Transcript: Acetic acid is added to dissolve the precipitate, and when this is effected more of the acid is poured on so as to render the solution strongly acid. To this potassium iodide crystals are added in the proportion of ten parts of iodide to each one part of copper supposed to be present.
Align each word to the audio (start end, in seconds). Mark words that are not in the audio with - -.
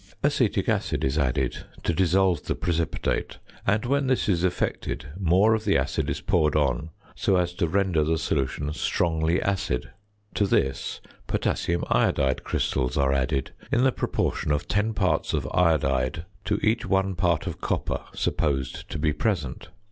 Acetic 0.23 0.67
acid 0.67 1.03
is 1.03 1.19
added 1.19 1.63
to 1.83 1.93
dissolve 1.93 2.45
the 2.45 2.55
precipitate, 2.55 3.37
and 3.67 3.85
when 3.85 4.07
this 4.07 4.27
is 4.27 4.43
effected 4.43 5.05
more 5.19 5.53
of 5.53 5.63
the 5.63 5.77
acid 5.77 6.09
is 6.09 6.21
poured 6.21 6.55
on 6.55 6.89
so 7.13 7.35
as 7.35 7.53
to 7.53 7.67
render 7.67 8.03
the 8.03 8.17
solution 8.17 8.73
strongly 8.73 9.39
acid. 9.43 9.91
To 10.33 10.47
this 10.47 11.01
potassium 11.27 11.83
iodide 11.87 12.43
crystals 12.43 12.97
are 12.97 13.13
added 13.13 13.51
in 13.71 13.83
the 13.83 13.91
proportion 13.91 14.51
of 14.51 14.67
ten 14.67 14.95
parts 14.95 15.35
of 15.35 15.47
iodide 15.53 16.25
to 16.45 16.57
each 16.65 16.83
one 16.87 17.13
part 17.13 17.45
of 17.45 17.61
copper 17.61 18.01
supposed 18.15 18.89
to 18.89 18.97
be 18.97 19.13
present. 19.13 19.67